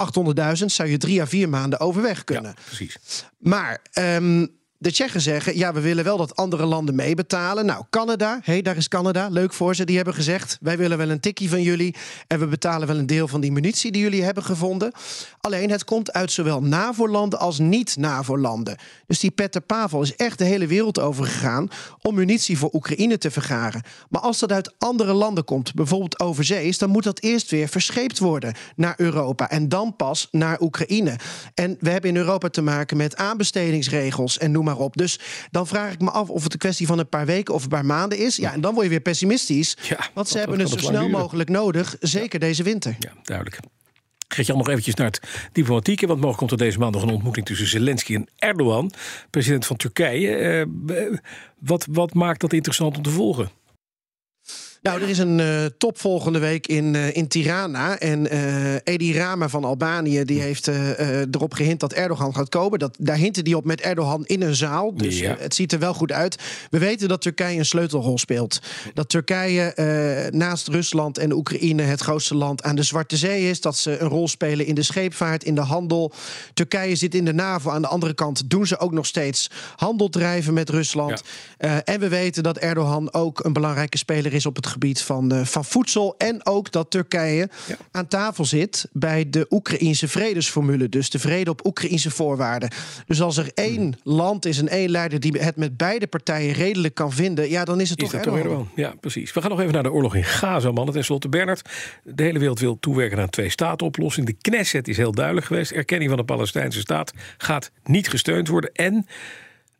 800.000 0.58 0.64
zou 0.64 0.88
je 0.88 0.98
drie 0.98 1.20
à 1.20 1.26
vier 1.26 1.48
maanden 1.48 1.80
overweg 1.80 2.24
kunnen. 2.24 2.54
Ja, 2.56 2.62
precies. 2.64 2.96
Maar. 3.38 3.82
Um, 3.98 4.58
de 4.80 4.92
Tsjechen 4.92 5.20
zeggen, 5.20 5.56
ja, 5.56 5.72
we 5.72 5.80
willen 5.80 6.04
wel 6.04 6.16
dat 6.16 6.36
andere 6.36 6.66
landen 6.66 6.94
meebetalen. 6.94 7.66
Nou, 7.66 7.84
Canada, 7.90 8.40
hé, 8.42 8.62
daar 8.62 8.76
is 8.76 8.88
Canada, 8.88 9.28
leuk 9.28 9.52
voor 9.52 9.74
ze. 9.74 9.84
Die 9.84 9.96
hebben 9.96 10.14
gezegd, 10.14 10.58
wij 10.60 10.76
willen 10.76 10.98
wel 10.98 11.10
een 11.10 11.20
tikkie 11.20 11.48
van 11.50 11.62
jullie... 11.62 11.94
en 12.26 12.38
we 12.38 12.46
betalen 12.46 12.86
wel 12.86 12.98
een 12.98 13.06
deel 13.06 13.28
van 13.28 13.40
die 13.40 13.52
munitie 13.52 13.92
die 13.92 14.02
jullie 14.02 14.22
hebben 14.22 14.42
gevonden. 14.42 14.92
Alleen, 15.40 15.70
het 15.70 15.84
komt 15.84 16.12
uit 16.12 16.32
zowel 16.32 16.62
NAVO-landen 16.62 17.38
als 17.38 17.58
niet-NAVO-landen. 17.58 18.76
Dus 19.06 19.18
die 19.18 19.30
Petter 19.30 19.60
Pavel 19.60 20.02
is 20.02 20.16
echt 20.16 20.38
de 20.38 20.44
hele 20.44 20.66
wereld 20.66 20.98
over 20.98 21.24
gegaan... 21.24 21.68
om 22.02 22.14
munitie 22.14 22.58
voor 22.58 22.70
Oekraïne 22.72 23.18
te 23.18 23.30
vergaren. 23.30 23.82
Maar 24.08 24.20
als 24.20 24.38
dat 24.38 24.52
uit 24.52 24.74
andere 24.78 25.12
landen 25.12 25.44
komt, 25.44 25.74
bijvoorbeeld 25.74 26.20
overzees... 26.20 26.78
dan 26.78 26.90
moet 26.90 27.04
dat 27.04 27.20
eerst 27.20 27.50
weer 27.50 27.68
verscheept 27.68 28.18
worden 28.18 28.54
naar 28.76 28.94
Europa... 28.96 29.50
en 29.50 29.68
dan 29.68 29.96
pas 29.96 30.28
naar 30.30 30.60
Oekraïne. 30.60 31.16
En 31.54 31.76
we 31.80 31.90
hebben 31.90 32.10
in 32.10 32.16
Europa 32.16 32.48
te 32.48 32.62
maken 32.62 32.96
met 32.96 33.16
aanbestedingsregels... 33.16 34.38
en 34.38 34.50
noem 34.50 34.64
maar 34.64 34.69
op. 34.78 34.96
Dus 34.96 35.18
dan 35.50 35.66
vraag 35.66 35.92
ik 35.92 36.00
me 36.00 36.10
af 36.10 36.28
of 36.28 36.42
het 36.42 36.52
een 36.52 36.58
kwestie 36.58 36.86
van 36.86 36.98
een 36.98 37.08
paar 37.08 37.26
weken 37.26 37.54
of 37.54 37.62
een 37.62 37.68
paar 37.68 37.84
maanden 37.86 38.18
is. 38.18 38.36
Ja, 38.36 38.52
en 38.52 38.60
dan 38.60 38.72
word 38.72 38.84
je 38.84 38.90
weer 38.90 39.00
pessimistisch. 39.00 39.76
Ja, 39.88 39.98
want 40.14 40.26
ze 40.28 40.32
dat- 40.32 40.42
hebben 40.42 40.58
dat 40.58 40.70
het 40.70 40.80
zo 40.80 40.86
snel 40.86 41.08
mogelijk 41.08 41.48
nodig. 41.48 41.96
Zeker 42.00 42.40
deze 42.40 42.62
winter. 42.62 42.96
Ja, 42.98 43.12
duidelijk. 43.22 43.58
Geert-Jan, 44.28 44.56
nog 44.58 44.68
eventjes 44.68 44.94
naar 44.94 45.06
het 45.06 45.20
diplomatieke. 45.52 46.06
Want 46.06 46.20
morgen 46.20 46.38
komt 46.38 46.50
er 46.50 46.56
deze 46.56 46.78
maand 46.78 46.94
nog 46.94 47.02
een 47.02 47.08
ontmoeting 47.10 47.46
tussen 47.46 47.66
Zelensky 47.66 48.14
en 48.14 48.28
Erdogan, 48.38 48.92
president 49.30 49.66
van 49.66 49.76
Turkije. 49.76 50.34
Eh, 50.36 51.18
wat, 51.58 51.86
wat 51.90 52.14
maakt 52.14 52.40
dat 52.40 52.52
interessant 52.52 52.96
om 52.96 53.02
te 53.02 53.10
volgen? 53.10 53.50
Nou, 54.82 55.02
er 55.02 55.08
is 55.08 55.18
een 55.18 55.40
eh, 55.40 55.64
top 55.78 55.98
volgende 55.98 56.38
week 56.38 56.66
in, 56.66 56.94
eh, 56.94 57.16
in 57.16 57.28
Tirana. 57.28 57.98
En 57.98 58.30
eh 58.30 58.74
Edi 58.84 59.14
Rama 59.18 59.48
van 59.48 59.64
Albanië 59.64 60.24
die 60.24 60.40
heeft 60.40 60.66
erop 60.66 61.54
gehint 61.54 61.80
dat 61.80 61.92
Erdogan 61.92 62.34
gaat 62.34 62.48
komen. 62.48 62.78
Dat, 62.78 62.96
daar 63.00 63.16
hinten 63.16 63.44
die 63.44 63.56
op 63.56 63.64
met 63.64 63.80
Erdogan 63.80 64.24
in 64.26 64.42
een 64.42 64.54
zaal. 64.54 64.94
Dus 64.94 65.18
Ja. 65.18 65.36
het 65.38 65.54
ziet 65.54 65.72
er 65.72 65.78
wel 65.78 65.94
goed 65.94 66.12
uit. 66.12 66.36
We 66.70 66.78
weten 66.78 67.08
dat 67.08 67.20
Turkije 67.22 67.58
een 67.58 67.64
sleutelrol 67.64 68.18
speelt. 68.18 68.60
Dat 68.94 69.08
Turkije 69.08 70.28
naast 70.30 70.68
Rusland 70.68 71.18
en 71.18 71.32
Oekraïne 71.32 71.82
het 71.82 72.00
grootste 72.00 72.34
land 72.34 72.62
aan 72.62 72.76
de 72.76 72.82
Zwarte 72.82 73.16
Zee 73.16 73.50
is. 73.50 73.60
Dat 73.60 73.76
ze 73.76 73.98
een 73.98 74.08
rol 74.08 74.28
spelen 74.28 74.66
in 74.66 74.74
de 74.74 74.82
scheepvaart, 74.82 75.44
in 75.44 75.54
de 75.54 75.60
handel. 75.60 76.12
Turkije 76.54 76.96
zit 76.96 77.14
in 77.14 77.24
de 77.24 77.32
NAVO. 77.34 77.70
Aan 77.70 77.82
de 77.82 77.88
andere 77.88 78.14
kant 78.14 78.50
doen 78.50 78.66
ze 78.66 78.78
ook 78.78 78.92
nog 78.92 79.06
steeds 79.06 79.50
handel 79.76 80.08
drijven 80.08 80.54
met 80.54 80.68
Rusland. 80.70 81.22
En 81.84 82.00
we 82.00 82.08
weten 82.08 82.42
dat 82.42 82.58
Erdogan 82.58 83.12
ook 83.12 83.44
een 83.44 83.52
belangrijke 83.52 83.98
speler 83.98 84.32
is 84.32 84.46
op 84.46 84.56
het 84.56 84.66
gebied 84.70 85.02
van, 85.02 85.32
eh, 85.32 85.44
van 85.44 85.64
voedsel. 85.64 86.14
En 86.18 86.46
ook 86.46 86.72
dat 86.72 86.90
Turkije 86.90 87.48
Ja. 87.66 87.76
aan 87.90 88.06
tafel 88.06 88.44
zit 88.44 88.88
bij 88.92 89.30
de 89.30 89.46
Oekraïnse 89.50 90.08
vredesformule. 90.08 90.88
Dus 90.88 91.10
de 91.10 91.18
vrede 91.18 91.50
op 91.50 91.66
Oekraïnse 91.66 92.10
voorwaarden. 92.10 92.70
Dus 93.06 93.20
als 93.20 93.36
er 93.36 93.50
één 93.54 93.94
land 94.02 94.46
is 94.46 94.58
en 94.58 94.68
één 94.68 94.90
leider 94.90 95.20
die 95.20 95.32
het 95.38 95.56
met 95.56 95.76
beide 95.76 96.06
partijen 96.06 96.52
redelijk 96.52 96.94
kan 96.94 97.12
vinden, 97.12 97.50
ja, 97.50 97.64
dan 97.64 97.80
is 97.80 97.90
het 97.90 98.02
Is 98.02 98.10
toch 98.10 98.20
Erdogan. 98.20 98.68
Ja, 98.74 98.94
precies. 99.00 99.32
We 99.32 99.40
gaan 99.40 99.50
nog 99.50 99.60
even 99.60 99.72
naar 99.72 99.82
de 99.82 99.92
oorlog 99.92 100.14
in 100.14 100.24
Gaza, 100.24 100.70
man. 100.70 100.86
En 100.86 100.92
tenslotte, 100.92 101.28
Bernard, 101.28 101.68
de 102.04 102.22
hele 102.22 102.38
wereld 102.38 102.60
wil 102.60 102.78
toewerken 102.80 103.16
naar 103.16 103.24
een 103.24 103.30
twee-staten-oplossing. 103.30 104.26
De 104.26 104.36
Knesset 104.40 104.88
is 104.88 104.96
heel 104.96 105.12
duidelijk 105.12 105.46
geweest. 105.46 105.70
Erkenning 105.70 106.10
van 106.10 106.18
de 106.18 106.24
Palestijnse 106.24 106.80
staat 106.80 107.12
gaat 107.38 107.70
niet 107.84 108.08
gesteund 108.08 108.48
worden. 108.48 108.72
En 108.72 109.06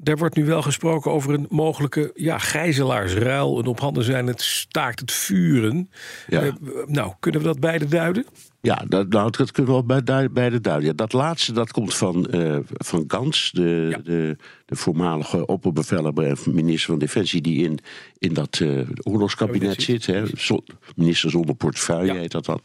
er 0.04 0.16
wordt 0.16 0.36
nu 0.36 0.44
wel 0.44 0.62
gesproken 0.62 1.10
over 1.10 1.34
een 1.34 1.46
mogelijke 1.50 2.10
ja, 2.14 2.38
gijzelaarsruil. 2.38 3.58
Een 3.58 3.66
op 3.66 3.80
handen 3.80 4.04
zijn 4.04 4.26
het 4.26 4.42
staakt 4.42 5.00
het 5.00 5.12
vuren. 5.12 5.90
Ja. 6.26 6.42
Eh, 6.42 6.52
nou, 6.86 7.12
kunnen 7.20 7.40
we 7.40 7.46
dat 7.46 7.60
beide 7.60 7.86
duiden? 7.88 8.24
Ja, 8.62 8.84
dat, 8.88 9.08
nou, 9.08 9.30
dat 9.30 9.50
kunnen 9.52 9.72
we 9.74 9.82
wel 9.86 10.02
bij, 10.02 10.30
bij 10.30 10.50
de 10.50 10.60
duiden. 10.60 10.86
Ja, 10.88 10.92
dat 10.94 11.12
laatste 11.12 11.52
dat 11.52 11.70
komt 11.72 11.94
van, 11.94 12.26
eh, 12.30 12.56
van 12.66 13.04
Gans, 13.06 13.50
de, 13.54 13.86
Ja. 13.90 13.98
de, 14.04 14.36
de 14.66 14.76
voormalige 14.76 15.46
opperbevelhebber 15.46 16.26
en 16.26 16.36
minister 16.54 16.90
van 16.90 16.98
Defensie, 16.98 17.40
die 17.40 17.64
in, 17.64 17.78
in 18.18 18.34
dat 18.34 18.58
eh, 18.62 18.68
oorlogskabinet 19.02 19.60
Kabinet 19.76 19.82
zit. 19.82 20.06
Hè, 20.06 20.22
zo- 20.36 20.64
minister 20.96 21.30
zonder 21.30 21.54
portefeuille 21.54 22.12
Ja. 22.12 22.18
heet 22.18 22.30
dat 22.30 22.44
dan. 22.44 22.60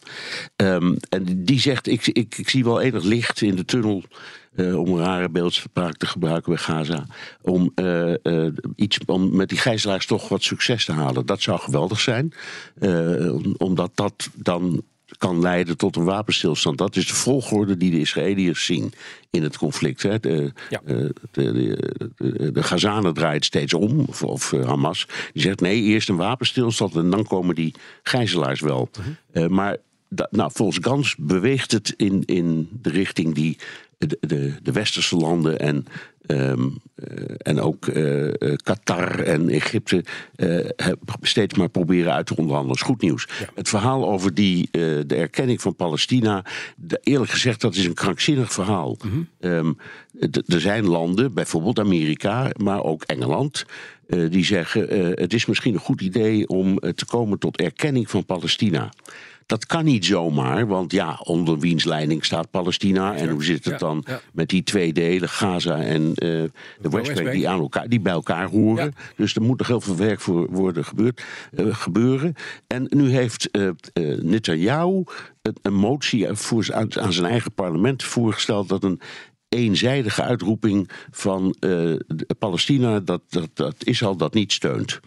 Ehm, 0.55 0.95
en 1.09 1.43
die 1.43 1.59
zegt: 1.59 1.87
ik, 1.87 2.07
ik, 2.07 2.37
ik 2.37 2.49
zie 2.49 2.63
wel 2.63 2.81
enig 2.81 3.03
licht 3.03 3.41
in 3.41 3.55
de 3.55 3.65
tunnel. 3.65 4.03
Eh, 4.55 4.79
om 4.79 4.87
een 4.87 5.03
rare 5.03 5.29
beeldspraak 5.29 5.97
te 5.97 6.05
gebruiken 6.05 6.53
bij 6.53 6.61
Gaza. 6.61 7.05
Om, 7.41 7.71
eh, 7.75 8.13
eh, 8.25 8.53
iets, 8.75 8.97
om 9.05 9.35
met 9.35 9.49
die 9.49 9.57
gijzelaars 9.57 10.05
toch 10.05 10.29
wat 10.29 10.43
succes 10.43 10.85
te 10.85 10.91
halen. 10.91 11.25
Dat 11.25 11.41
zou 11.41 11.59
geweldig 11.59 11.99
zijn. 11.99 12.33
Om- 12.79 13.55
omdat 13.57 13.91
dat 13.95 14.29
dan 14.33 14.83
kan 15.17 15.41
leiden 15.41 15.77
tot 15.77 15.95
een 15.95 16.03
wapenstilstand. 16.03 16.77
Dat 16.77 16.95
is 16.95 17.07
de 17.07 17.13
volgorde 17.13 17.77
die 17.77 17.91
de 17.91 17.99
Israëliërs 17.99 18.65
zien 18.65 18.93
in 19.29 19.43
het 19.43 19.57
conflict. 19.57 20.03
Hè. 20.03 20.19
De, 20.19 20.51
Ja. 20.69 20.81
de, 20.85 21.13
de, 21.31 21.51
de, 22.17 22.51
de 22.51 22.63
Gazanen 22.63 23.13
draait 23.13 23.45
steeds 23.45 23.73
om, 23.73 23.99
of, 23.99 24.23
of 24.23 24.51
Hamas. 24.51 25.07
Die 25.33 25.41
zegt 25.41 25.59
nee, 25.59 25.81
eerst 25.81 26.09
een 26.09 26.15
wapenstilstand 26.15 26.95
en 26.95 27.09
dan 27.09 27.23
komen 27.23 27.55
die 27.55 27.73
gijzelaars 28.03 28.59
wel. 28.61 28.89
Eh, 29.31 29.47
maar 29.47 29.77
nou, 30.29 30.51
volgens 30.53 30.77
Gans 30.81 31.15
beweegt 31.19 31.71
het 31.71 31.93
in, 31.97 32.23
in 32.25 32.69
de 32.81 32.89
richting 32.89 33.35
die 33.35 33.57
de, 33.97 34.17
de, 34.19 34.53
de 34.63 34.71
westerse 34.71 35.15
landen 35.15 35.59
en, 35.59 35.85
ehm, 36.25 36.67
eh, 36.95 37.35
en 37.37 37.59
ook 37.61 37.87
eh, 37.87 38.27
eh, 38.27 38.55
Qatar 38.63 39.19
en 39.19 39.49
Egypte 39.49 40.03
steeds 41.21 41.53
maar 41.57 41.69
proberen 41.69 42.13
uit 42.13 42.25
te 42.25 42.35
onderhandelen. 42.35 42.77
Dat 42.77 42.87
is 42.87 42.93
goed 42.93 43.01
nieuws. 43.01 43.27
Het 43.55 43.69
verhaal 43.69 44.09
over 44.09 44.33
die, 44.33 44.67
de 44.71 45.15
erkenning 45.15 45.61
van 45.61 45.75
Palestina, 45.75 46.45
de- 46.75 46.99
eerlijk 47.03 47.31
gezegd, 47.31 47.61
dat 47.61 47.75
is 47.75 47.85
een 47.85 47.93
krankzinnig 47.93 48.53
verhaal. 48.53 48.97
Ehm, 49.39 49.71
d- 50.31 50.53
er 50.53 50.61
zijn 50.61 50.87
landen, 50.87 51.33
bijvoorbeeld 51.33 51.79
Amerika, 51.79 52.51
maar 52.57 52.83
ook 52.83 53.03
Engeland. 53.03 53.65
die 54.29 54.45
zeggen: 54.45 55.11
het 55.13 55.33
is 55.33 55.45
misschien 55.45 55.73
een 55.73 55.79
goed 55.79 56.01
idee 56.01 56.47
om 56.47 56.79
te 56.79 57.05
komen 57.05 57.39
tot 57.39 57.57
erkenning 57.57 58.09
van 58.09 58.25
Palestina. 58.25 58.91
Dat 59.45 59.65
kan 59.65 59.85
niet 59.85 60.05
zomaar, 60.05 60.67
want 60.67 60.91
ja, 60.91 61.19
onder 61.23 61.59
wiens 61.59 61.83
leiding 61.83 62.25
staat 62.25 62.51
Palestina? 62.51 63.15
En 63.15 63.29
hoe 63.29 63.43
zit 63.43 63.65
het 63.65 63.79
dan 63.79 64.05
met 64.33 64.49
die 64.49 64.63
twee 64.63 64.93
delen, 64.93 65.29
Gaza 65.29 65.81
en 65.81 66.13
eh, 66.15 66.29
de 66.81 66.89
Westbank, 66.89 67.31
die, 67.31 67.49
aan 67.49 67.59
elkaar, 67.59 67.87
die 67.87 67.99
bij 67.99 68.13
elkaar 68.13 68.49
horen? 68.49 68.93
Dus 69.15 69.35
er 69.35 69.41
moet 69.41 69.57
nog 69.57 69.67
heel 69.67 69.81
veel 69.81 69.95
werk 69.95 70.19
voor 70.21 70.51
worden 70.51 70.85
gebeurd, 70.85 71.23
eh, 71.55 71.75
gebeuren. 71.75 72.33
En 72.67 72.87
nu 72.89 73.09
heeft 73.09 73.51
eh 73.51 73.67
eh, 73.67 73.73
Netanyahu 74.21 75.03
een, 75.61 75.73
motie 75.73 76.27
voor, 76.31 76.67
aan, 76.73 77.13
zijn 77.13 77.31
eigen 77.31 77.53
parlement 77.53 78.03
voorgesteld 78.03 78.69
dat 78.69 78.83
een 78.83 79.01
eenzijdige 79.49 80.21
uitroeping 80.21 80.89
van 81.11 81.55
Palestina, 82.39 82.99
dat, 82.99 83.21
dat, 83.29 83.49
dat 83.53 83.75
Israël 83.79 84.15
dat 84.15 84.33
niet 84.33 84.51
steunt. 84.51 84.99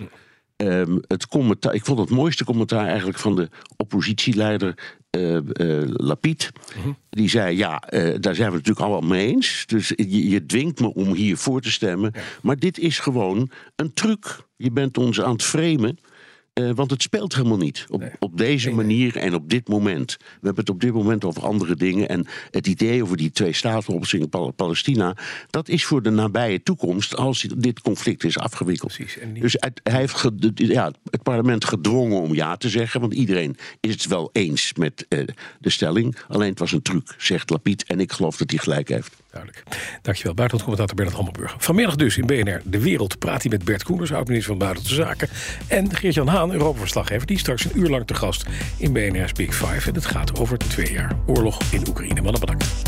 Ehm, 0.59 0.99
het 1.07 1.27
commentaar, 1.27 1.75
ik 1.75 1.85
vond 1.85 1.99
het 1.99 2.11
mooiste 2.11 2.45
commentaar 2.45 2.87
eigenlijk 2.87 3.19
van 3.19 3.37
de 3.37 3.49
oppositieleider 3.77 4.97
Lapid. 5.91 6.51
Die 7.11 7.29
zei: 7.29 7.57
Ja, 7.57 7.81
eh, 7.81 8.15
daar 8.21 8.35
zijn 8.35 8.51
we 8.51 8.57
het 8.57 8.67
natuurlijk 8.67 8.81
allemaal 8.81 9.09
mee 9.09 9.27
eens. 9.27 9.65
Dus 9.67 9.89
je, 9.89 10.29
je 10.29 10.47
dwingt 10.47 10.81
me 10.81 10.95
om 10.95 11.13
hier 11.13 11.37
voor 11.37 11.61
te 11.61 11.71
stemmen. 11.71 12.13
Maar 12.43 12.57
dit 12.57 12.79
is 12.79 12.99
gewoon 12.99 13.51
een 13.77 13.93
truc. 13.93 14.47
Je 14.57 14.71
bent 14.71 14.99
ons 14.99 15.21
aan 15.21 15.33
het 15.33 15.43
framen. 15.43 15.99
Eh, 16.59 16.71
want 16.75 16.91
het 16.91 17.03
speelt 17.03 17.35
helemaal 17.35 17.57
niet 17.57 17.87
op, 17.89 18.01
Nee. 18.01 18.11
op 18.19 18.37
deze 18.37 18.67
Nee, 18.67 18.77
nee. 18.77 18.87
manier 18.87 19.17
en 19.17 19.35
op 19.35 19.51
dit 19.51 19.69
moment. 19.69 20.17
We 20.19 20.25
hebben 20.47 20.65
het 20.65 20.71
op 20.71 20.81
dit 20.81 20.93
moment 20.93 21.25
over 21.25 21.47
andere 21.47 21.77
dingen. 21.77 22.09
En 22.09 22.27
het 22.51 22.67
idee 22.67 23.03
over 23.03 23.17
die 23.17 23.31
twee 23.31 23.53
staten 23.53 24.29
Pal 24.31 24.51
Palestina... 24.51 25.17
dat 25.51 25.69
is 25.69 25.85
voor 25.85 26.03
de 26.03 26.11
nabije 26.11 26.63
toekomst 26.63 27.17
als 27.17 27.47
dit 27.57 27.81
conflict 27.81 28.25
is 28.25 28.39
afgewikkeld. 28.39 28.93
Precies, 28.95 29.19
Dus 29.41 29.57
het, 29.59 29.81
hij 29.83 29.99
heeft 30.01 30.29
ja, 30.55 30.93
het 31.11 31.23
parlement 31.23 31.65
gedwongen 31.65 32.21
om 32.21 32.35
ja 32.35 32.57
te 32.57 32.69
zeggen. 32.69 33.01
Want 33.01 33.15
iedereen 33.15 33.57
is 33.81 33.93
het 33.93 34.07
wel 34.07 34.31
eens 34.33 34.73
met 34.75 35.07
eh, 35.09 35.25
de 35.61 35.71
stelling. 35.71 36.17
Alleen 36.29 36.51
het 36.51 36.59
was 36.59 36.73
een 36.73 36.83
truc, 36.83 37.15
zegt 37.19 37.51
Lapid. 37.51 37.85
En 37.85 38.01
ik 38.01 38.13
geloof 38.13 38.37
dat 38.37 38.51
hij 38.51 38.59
gelijk 38.59 38.89
heeft. 38.89 39.17
Duidelijk. 39.39 39.63
Dankjewel. 40.03 40.35
Buitenlandcommentator 40.35 40.97
Bernard 40.97 41.17
Hammelburg. 41.17 41.55
Vanmiddag 41.59 41.97
dus 41.97 42.17
in 42.17 42.27
BNR 42.27 42.61
De 42.65 42.81
Wereld 42.81 43.19
praat 43.19 43.43
hij 43.43 43.51
met 43.51 43.65
Bert 43.65 43.83
Koeners, 43.83 44.13
oud-minister 44.13 44.57
van 44.57 44.59
Buitenlandse 44.59 45.03
Zaken. 45.03 45.29
En 45.67 45.95
Geert-Jan 45.95 46.29
Haan, 46.29 46.53
Europa-verslaggever, 46.53 47.27
die 47.27 47.39
straks 47.39 47.65
een 47.65 47.79
uur 47.79 47.89
lang 47.89 48.07
te 48.07 48.15
gast 48.15 48.47
in 48.77 48.93
BNR's 48.93 49.33
Big 49.33 49.55
Five. 49.55 49.89
En 49.89 49.95
het 49.95 50.07
gaat 50.07 50.39
over 50.39 50.59
twee 50.59 50.93
jaar 50.93 51.17
oorlog 51.27 51.59
in 51.71 51.89
Oekraïne. 51.89 52.21
Mannen 52.21 52.41
bedankt. 52.41 52.88